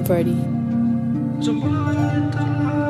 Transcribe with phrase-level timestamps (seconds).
[0.00, 0.34] Verdi.
[1.42, 2.81] Shorty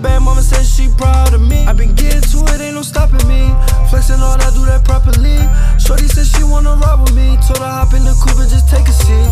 [0.00, 1.64] bad mama said she proud of me.
[1.66, 3.52] I been getting to it, ain't no stopping me.
[3.90, 5.38] Flexing all I do that properly.
[5.78, 7.36] Shorty said she wanna ride with me.
[7.46, 9.30] Told her hop in the coupe and just take a seat.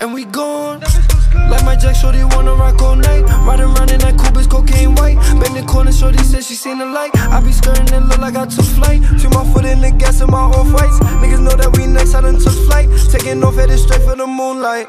[0.00, 0.80] And we gone.
[1.50, 3.24] Like my Jack, shorty wanna rock all night.
[3.44, 5.16] Riding around in that coupe, it's cocaine white.
[5.40, 7.10] Bend the corner, shorty said she seen the light.
[7.16, 9.04] I be skirting and look like I took flight.
[9.20, 10.98] Feel my foot in the gas in my off whites.
[11.20, 12.88] Niggas know that we next, I done took flight.
[13.10, 14.86] Taking off, headed straight for the moonlight.